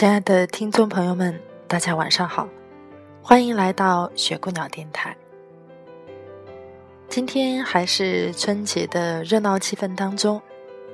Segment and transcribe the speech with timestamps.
[0.00, 2.48] 亲爱的听众朋友们，大家晚上好，
[3.22, 5.14] 欢迎来到雪姑鸟电台。
[7.06, 10.40] 今天还是春节的热闹气氛当中，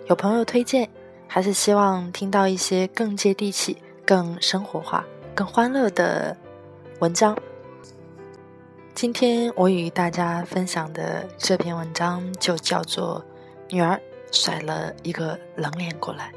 [0.09, 0.91] 有朋友推荐，
[1.29, 6.37] 还是希望听到一些更接地气、更生活化、更欢乐的
[6.98, 7.38] 文章。
[8.93, 13.24] 今天我与大家分享的这篇文章就叫做
[13.73, 14.01] 《女儿
[14.32, 16.32] 甩了一个冷脸过来》。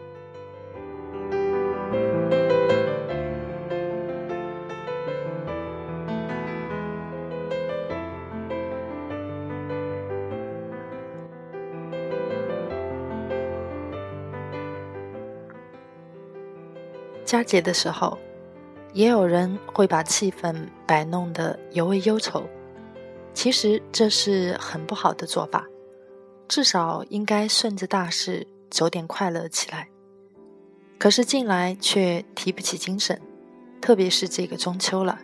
[17.29, 18.17] 佳节的时候，
[18.91, 22.43] 也有人会把气氛摆弄得尤为忧愁。
[23.35, 25.63] 其实这是很不好的做法，
[26.47, 29.89] 至少应该顺着大势走点快乐起来。
[30.97, 33.21] 可是近来却提不起精神，
[33.79, 35.19] 特别是这个中秋了，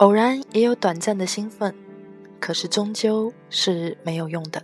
[0.00, 1.74] 偶然也有短暂的兴奋，
[2.38, 4.62] 可是终究是没有用的。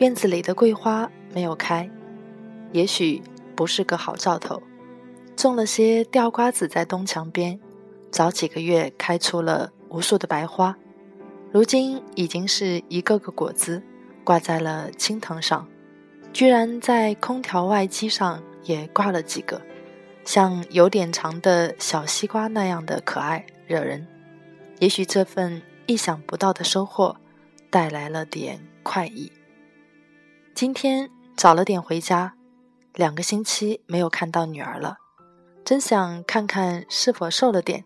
[0.00, 1.88] 院子里的桂花没有开，
[2.72, 3.22] 也许。
[3.58, 4.62] 不是个好兆头，
[5.34, 7.58] 种了些吊瓜子在东墙边，
[8.08, 10.78] 早几个月开出了无数的白花，
[11.50, 13.82] 如今已经是一个个果子
[14.22, 15.66] 挂在了青藤上，
[16.32, 19.60] 居然在空调外机上也挂了几个，
[20.24, 24.06] 像有点长的小西瓜那样的可爱惹人。
[24.78, 27.16] 也许这份意想不到的收获
[27.70, 29.32] 带来了点快意。
[30.54, 32.37] 今天早了点回家。
[32.94, 34.98] 两个星期没有看到女儿了，
[35.64, 37.84] 真想看看是否瘦了点，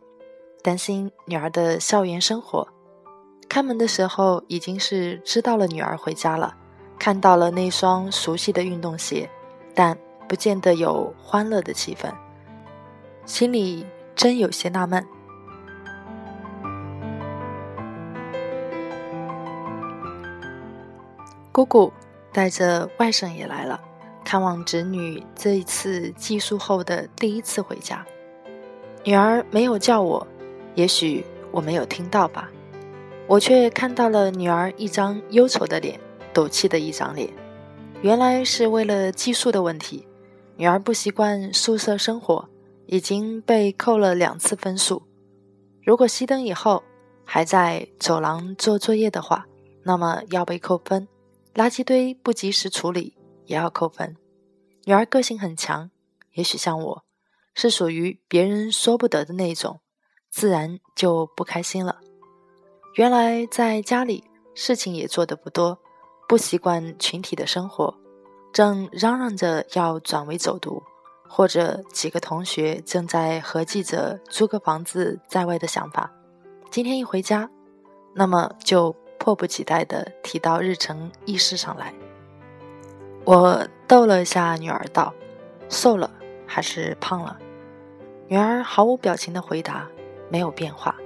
[0.63, 2.67] 担心女儿的校园生活。
[3.49, 6.57] 开门的时候已经是知道了女儿回家了，
[6.99, 9.29] 看到了那双熟悉的运动鞋，
[9.75, 12.11] 但不见得有欢乐的气氛，
[13.27, 13.84] 心里
[14.15, 15.07] 真有些纳闷。
[21.53, 21.93] 姑姑
[22.33, 23.79] 带着外甥也来了。
[24.32, 28.03] 看望侄女这一次寄宿后的第一次回家，
[29.04, 30.26] 女儿没有叫我，
[30.75, 32.50] 也许我没有听到吧，
[33.26, 36.00] 我却看到了女儿一张忧愁的脸，
[36.32, 37.28] 赌气的一张脸。
[38.00, 40.09] 原来是为了寄宿的问题，
[40.56, 42.48] 女儿不习惯宿舍生活，
[42.87, 45.03] 已经被扣了两次分数。
[45.84, 46.82] 如果熄灯以后
[47.26, 49.44] 还在走廊做作业的话，
[49.82, 51.06] 那么要被扣分；
[51.54, 53.12] 垃圾堆不及时处理
[53.44, 54.16] 也要扣分。
[54.84, 55.91] 女儿个性很强，
[56.32, 57.04] 也许像我，
[57.54, 59.81] 是属于别人说不得的那种，
[60.28, 62.00] 自然就不开心了。
[62.97, 65.78] 原来在家里事情也做得不多，
[66.28, 67.94] 不习惯群体的生活，
[68.53, 70.82] 正嚷嚷着要转为走读，
[71.28, 76.12] 或者几个同学正在合计着租个房子在外的想法。
[76.71, 77.48] 今天一回家，
[78.15, 81.94] 那么就迫不及待地提到日程议事上来。
[83.25, 85.15] 我逗了一下女儿，道
[85.69, 86.10] ：“瘦了
[86.47, 87.38] 还是胖了？”
[88.28, 89.87] 女儿毫无表情的回答
[90.28, 90.97] ：“没有变化。”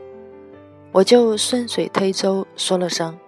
[0.92, 3.18] 我就顺水推舟说了声：“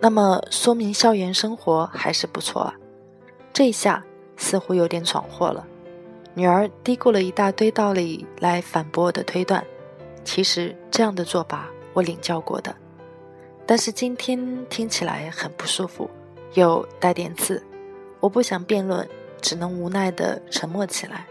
[0.00, 2.74] 那么说明校园生活还是不错啊。”
[3.52, 4.04] 这下
[4.36, 5.66] 似乎有点闯祸了。
[6.34, 9.64] 女儿嘀咕了一大堆道理来反驳我的推断。
[10.22, 12.72] 其实这样的做法我领教过的，
[13.66, 16.08] 但是今天听起来很不舒服，
[16.54, 17.60] 又带点刺。
[18.20, 19.08] 我不想辩论，
[19.40, 21.26] 只能无奈的沉默起来。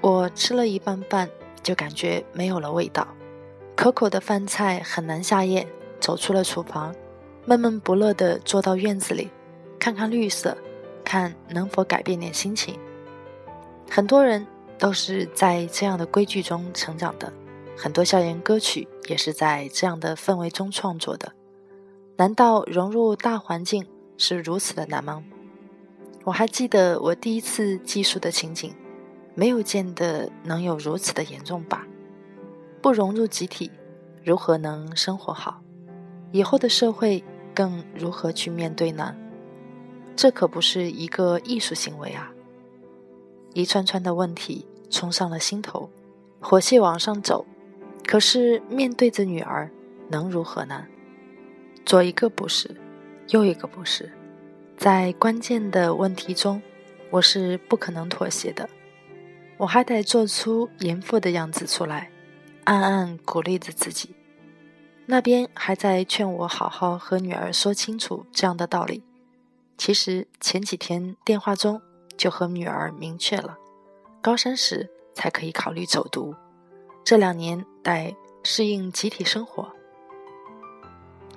[0.00, 1.28] 我吃了一半饭，
[1.62, 3.06] 就感觉没有了味道，
[3.76, 5.66] 可口的饭菜很难下咽。
[6.00, 6.94] 走出了厨房，
[7.44, 9.28] 闷闷不乐的坐到院子里，
[9.80, 10.56] 看看绿色，
[11.04, 12.78] 看能否改变点心情。
[13.90, 14.46] 很多人
[14.78, 17.32] 都是在这样的规矩中成长的，
[17.76, 21.32] 很多校园歌曲也是在这样的氛围中创作的。
[22.16, 23.84] 难道融入大环境？
[24.18, 25.24] 是如此的难吗？
[26.24, 28.74] 我还记得我第一次寄宿的情景，
[29.34, 31.86] 没有见得能有如此的严重吧？
[32.82, 33.70] 不融入集体，
[34.22, 35.62] 如何能生活好？
[36.32, 37.24] 以后的社会
[37.54, 39.16] 更如何去面对呢？
[40.14, 42.30] 这可不是一个艺术行为啊！
[43.54, 45.88] 一串串的问题冲上了心头，
[46.40, 47.46] 火气往上走。
[48.06, 49.70] 可是面对着女儿，
[50.08, 50.86] 能如何呢？
[51.86, 52.74] 左一个不是，
[53.28, 54.10] 又一个不是，
[54.76, 56.62] 在关键的问题中，
[57.10, 58.66] 我是不可能妥协的。
[59.58, 62.10] 我还得做出严父的样子出来，
[62.64, 64.14] 暗暗鼓励着自己。
[65.04, 69.02] 那边还在劝我好好和女儿说清楚这样的道理。
[69.76, 71.82] 其实前几天电话中
[72.16, 73.58] 就和女儿明确了，
[74.22, 76.34] 高三时才可以考虑走读，
[77.04, 79.70] 这两年得适应集体生活。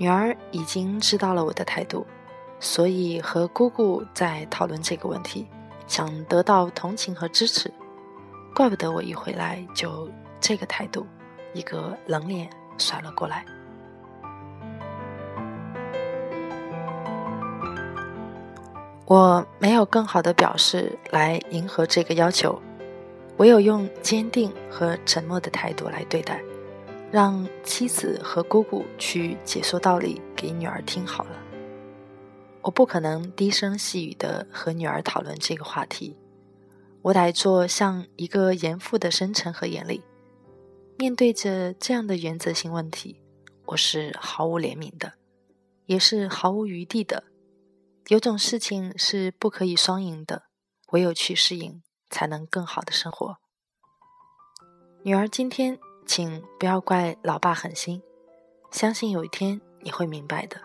[0.02, 2.08] 女儿已经知道了我的态度，
[2.60, 5.46] 所以和姑姑在讨论这个问题，
[5.86, 7.72] 想得到同情和支持。
[8.56, 10.10] 怪不得我一回来就
[10.40, 11.06] 这个态度，
[11.54, 12.50] 一个冷脸
[12.80, 13.46] 甩了过来。
[19.06, 22.60] 我没有更好的表示来迎合这个要求，
[23.38, 26.42] 唯有用坚定和沉默的态度来对待，
[27.12, 31.32] 让妻子和姑姑去解说道理给女儿听好了。
[32.62, 36.16] 我不可能低声细语的和女儿讨论这个话题。
[37.02, 40.02] 我得做像一个严父的深沉和严厉。
[40.98, 43.20] 面对着这样的原则性问题，
[43.66, 45.14] 我是毫无怜悯的，
[45.88, 47.26] 也是毫无余地的。
[48.08, 50.44] 有种事情是不可以双赢的，
[50.92, 53.38] 唯有去适应，才能更好的生活。
[55.04, 58.02] 女儿，今天请不要怪老爸狠心，
[58.72, 60.58] 相信有一天你会明白的。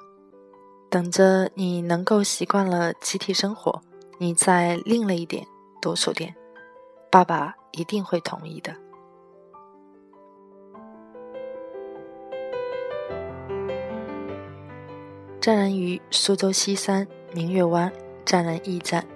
[0.89, 3.83] 等着你能够习惯了集体生活，
[4.19, 5.47] 你再另了一点。
[5.83, 6.35] 多说点，
[7.11, 8.75] 爸爸一定会同意的。
[15.41, 17.93] 站人于苏州西山明月湾
[18.25, 19.07] 站人驿站。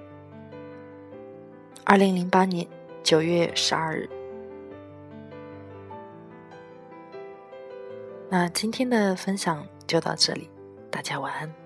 [1.84, 2.64] 二零零八年
[3.02, 4.08] 九月十二日。
[8.32, 10.49] 那今天的分享就到这里，
[10.88, 11.60] 大家晚安。